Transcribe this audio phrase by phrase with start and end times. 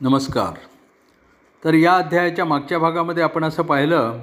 [0.00, 0.58] नमस्कार.
[1.64, 4.18] तर या अध्यायाच्या मागच्या भागामध्ये आपण असं पाहिलं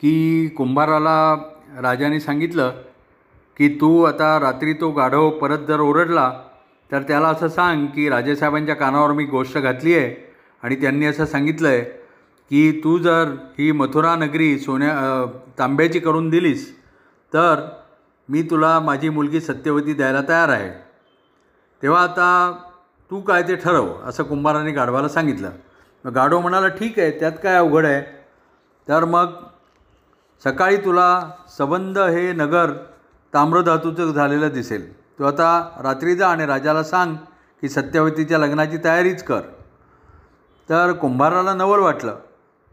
[0.00, 1.36] की कुंभाराला
[1.82, 2.72] राजाने सांगितलं
[3.56, 6.32] की तू आता रात्री तो गाढव परत जर ओरडला
[6.92, 10.14] तर त्याला असं सांग की राजेसाहेबांच्या कानावर मी गोष्ट घातली आहे
[10.62, 11.80] आणि त्यांनी असं सांगितलं आहे
[12.50, 15.24] की तू जर ही मथुरा नगरी सोन्या
[15.58, 16.72] तांब्याची करून दिलीस
[17.34, 17.68] तर
[18.28, 20.70] मी तुला माझी मुलगी सत्यवती द्यायला तयार आहे.
[21.82, 22.56] तेव्हा आता
[23.10, 25.50] तू काय ते ठरव असं कुंभाराने गाढवाला सांगितलं.
[26.04, 28.02] मग गाढव म्हणाला ठीक आहे त्यात काय अवघड आहे?
[28.88, 29.26] तर मग
[30.44, 32.70] सकाळी तुला सबंध हे नगर
[33.32, 34.92] ताम्रधातूचं झालेलं दिसेल.
[35.18, 37.14] तू आता रात्री जा आणि राजाला सांग
[37.62, 39.40] की सत्यवतीच्या लग्नाची तयारीच कर.
[40.68, 42.16] तर कुंभाराला नवल वाटलं.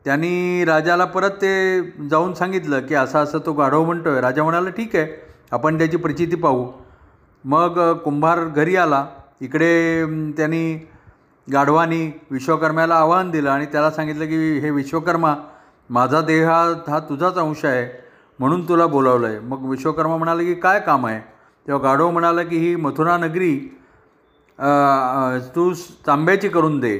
[0.06, 4.70] त्यांनी राजाला परत ते जाऊन सांगितलं की असं असं तो गाढव म्हणतो आहे राजा म्हणाला
[4.70, 5.08] ठीक आहे
[5.52, 6.72] आपण त्याची प्रचिती पाहू.
[7.44, 9.06] मग कुंभार घरी आला.
[9.42, 10.06] इकडे
[10.38, 10.74] त्यांनी
[11.48, 15.36] गाढवानी विश्वकर्म्याला आव्हान दिलं आणि त्याला सांगितलं की हे विश्वकर्मा
[15.90, 17.88] माझा देह हा हा तुझाच अंश आहे
[18.40, 21.20] म्हणून तुला बोलावलं आहे मग विश्वकर्मा म्हणाला की काय काम आहे?
[21.66, 23.56] तेव्हा गाढव म्हणाला की ही मथुरा नगरी
[25.56, 25.72] तू
[26.08, 26.98] तांब्याची करून दे.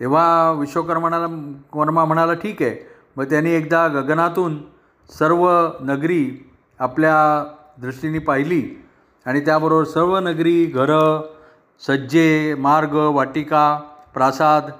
[0.00, 1.26] तेव्हा विश्वकर्माला
[1.72, 2.74] कर्मा म्हणाला ठीक आहे.
[3.16, 4.58] मग त्यांनी एकदा गगनातून
[5.10, 5.48] सर्व
[5.84, 6.24] नगरी
[6.80, 7.16] आपल्या
[7.80, 8.62] दृष्टीने पाहिली
[9.26, 11.20] आणि त्याबरोबर सर्व नगरी घरं
[11.80, 13.80] सज्जे मार्ग वाटिका
[14.14, 14.70] प्रासाद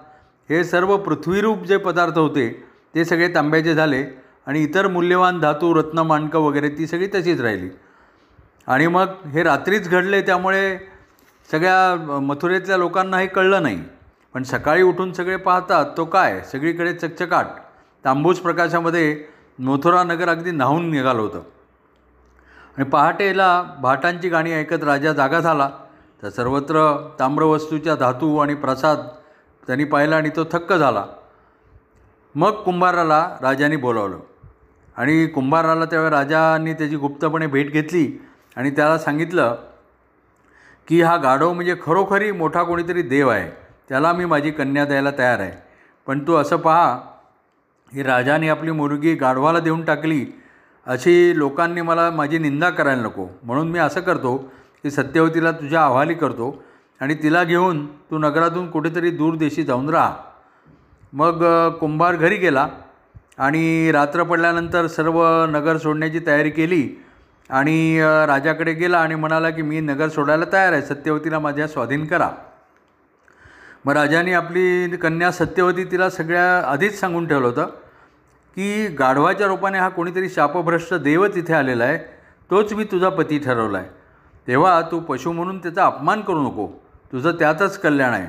[0.50, 4.04] हे सर्व पृथ्वीरूप जे पदार्थ होते ते सगळे तांब्याचे झाले
[4.46, 7.68] आणि इतर मूल्यवान धातू रत्न माणकं वगैरे ती सगळी तशीच राहिली.
[8.66, 10.78] आणि मग हे रात्रीच घडले त्यामुळे
[11.50, 13.82] सगळ्या मथुरेतल्या लोकांना हे कळलं नाही.
[14.34, 16.40] पण सकाळी उठून सगळे पाहतात तो काय?
[16.40, 17.46] सगळीकडे चकचकाट.
[18.04, 19.24] तांबूस प्रकाशामध्ये
[19.58, 21.42] मथुरा नगर अगदी न्हावून निघालं होतं.
[22.76, 25.70] आणि पहाटेला भाटांची गाणी ऐकत राजा जागा झाला.
[26.22, 28.98] तर सर्वत्र ताम्रवस्तूच्या धातू आणि प्रसाद
[29.66, 31.06] त्यांनी पाहिला आणि तो थक्क झाला.
[32.34, 34.18] मग कुंभाराला राजाने बोलावलं.
[34.96, 38.22] आणि कुंभाराला त्यावेळी राजांनी त्याची गुप्तपणे भेट घेतली
[38.56, 39.56] आणि त्याला सांगितलं
[40.88, 43.50] की हा गाढव म्हणजे खरोखरी मोठा कोणीतरी देव आहे.
[43.88, 45.52] त्याला मी माझी कन्या द्यायला तयार आहे.
[46.06, 47.00] पण तू असं पहा
[47.92, 50.26] ही राजाने आपली मुलगी गाढवाला देऊन टाकली
[50.86, 53.28] अशी लोकांनी मला माझी निंदा करायला नको.
[53.42, 54.52] म्हणून मी असं करतो
[54.84, 56.62] ती सत्यवतीला तुझ्या आव्हाली करतो
[57.00, 60.14] आणि तिला घेऊन तू नगरातून कुठेतरी दूरदेशी जाऊन राहा.
[61.12, 61.44] मग
[61.80, 62.66] कुंभार घरी गेला
[63.38, 66.88] आणि रात्र पडल्यानंतर सर्व नगर सोडण्याची तयारी केली
[67.50, 72.28] आणि राजाकडे गेला आणि म्हणाला की मी नगर सोडायला तयार आहे सत्यवतीला माझ्या स्वाधीन करा.
[73.84, 77.66] मग राजाने आपली कन्या सत्यवती तिला सगळ्या आधीच सांगून ठेवलं होतं
[78.56, 81.98] की गाढवाच्या रूपाने हा कोणीतरी शापभ्रष्ट देव तिथे आलेला आहे
[82.50, 83.88] तोच मी तुझा पती ठरवला आहे.
[84.48, 86.66] तेव्हा तू पशु म्हणून त्याचा अपमान करू नको.
[87.12, 88.28] तुझं त्यातच कल्याण आहे.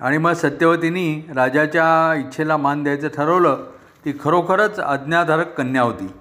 [0.00, 3.64] आणि मग सत्यवतीनी राजाच्या इच्छेला मान द्यायचं ठरवलं
[4.04, 6.12] ती खरोखरच आज्ञाधारक कन्या होती.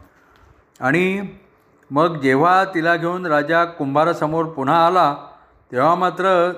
[0.80, 1.28] आणि
[1.92, 5.16] मग जेव्हा तिला घेऊन राजा कुंभारासमोर पुन्हा आला
[5.72, 6.52] तेव्हा मात्र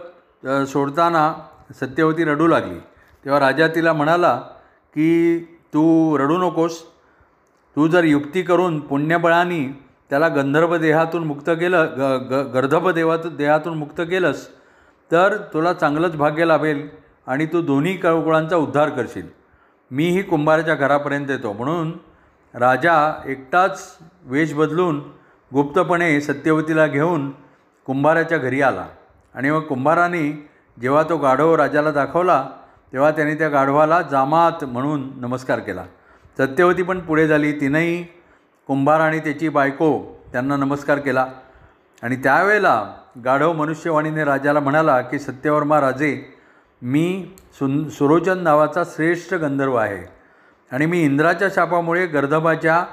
[0.67, 1.33] सोडताना
[1.81, 2.79] सत्यवती रडू लागली.
[3.25, 4.35] तेव्हा राजा तिला म्हणाला
[4.95, 5.37] की
[5.73, 6.81] तू रडू नकोस.
[7.75, 9.61] तू जर युक्ती करून पुण्यबळाने
[10.13, 12.01] त्याला गंधर्व देहातून मुक्त केलं ग
[12.31, 14.47] ग गर्धप देवातून देहातून मुक्त केलंस
[15.11, 16.87] तर तुला चांगलंच भाग्य लाभेल
[17.27, 19.27] आणि तू दोन्ही कळकुळांचा उद्धार करशील.
[19.91, 21.53] मीही कुंभाराच्या घरापर्यंत येतो.
[21.53, 21.91] म्हणून
[22.53, 25.01] राजा एकटाच वेश बदलून
[25.53, 27.31] गुप्तपणे सत्यवतीला घेऊन
[27.85, 28.87] कुंभाराच्या घरी आला.
[29.35, 30.49] आणि मग कुंभाराने
[30.81, 32.49] जेव्हा तो गाढव राजाला दाखवला
[32.93, 35.83] तेव्हा त्याने त्या गाढवाला जामात म्हणून नमस्कार केला.
[36.37, 37.51] सत्यवती पण पुढे झाली.
[37.51, 38.12] तिनंही
[38.67, 41.27] कुंभार आणि त्याची बायको त्यांना नमस्कार केला.
[42.03, 42.93] आणि त्यावेळेला
[43.25, 46.33] गाढव मनुष्यवाणीने राजाला म्हणाला की सत्यवर्मा राजे
[46.81, 50.09] मी सुन सुरोचन नावाचा श्रेष्ठ गंधर्व आहे
[50.71, 52.85] आणि मी इंद्राच्या शापामुळे गर्धबाच्या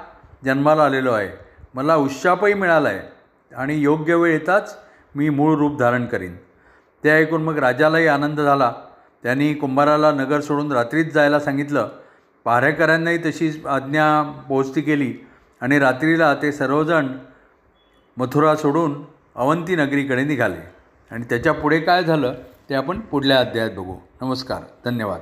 [0.45, 1.29] जन्माला आलेलो आहे.
[1.73, 2.99] मला उशापही मिळाला आहे
[3.55, 4.77] आणि योग्य वेळ येताच
[5.15, 6.35] मी मूळ रूप धारण करीन.
[7.03, 8.73] ते ऐकून मग राजालाही आनंद झाला.
[9.23, 11.89] त्यांनी कुंभाराला नगर सोडून रात्रीच जायला सांगितलं.
[12.45, 15.13] पहारेकऱ्यांनाही तशीच आज्ञा पोहोचती केली.
[15.61, 17.07] आणि रात्रीला ते सर्वजण
[18.17, 19.03] मथुरा सोडून
[19.35, 20.61] अवंती नगरीकडे निघाले.
[21.11, 22.33] आणि त्याच्या पुढे काय झालं
[22.69, 23.95] ते आपण पुढल्या अध्यायात बघू.
[24.21, 24.61] नमस्कार.
[24.85, 25.21] धन्यवाद.